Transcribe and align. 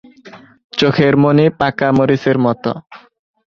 চোখের 0.73 1.13
মনি 1.17 1.45
পাকা 1.59 1.87
মরিচের 1.97 2.37
মত। 2.45 2.63